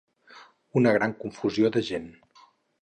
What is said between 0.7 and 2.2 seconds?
Una gran confusió de gent.